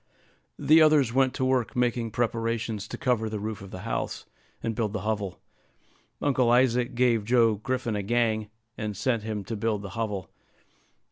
The 0.57 0.81
others 0.81 1.13
went 1.13 1.35
to 1.35 1.45
work 1.45 1.75
making 1.75 2.09
preparations 2.09 2.87
to 2.87 2.97
cover 2.97 3.29
the 3.29 3.39
roof 3.39 3.61
of 3.61 3.69
the 3.69 3.81
house, 3.81 4.25
and 4.63 4.73
build 4.73 4.93
the 4.93 5.01
hovel. 5.01 5.39
Uncle 6.23 6.49
Isaac 6.49 6.95
gave 6.95 7.23
Joe 7.23 7.53
Griffin 7.53 7.95
a 7.95 8.01
gang, 8.01 8.49
and 8.79 8.97
set 8.97 9.21
him 9.21 9.43
to 9.43 9.55
build 9.55 9.83
the 9.83 9.89
hovel. 9.89 10.31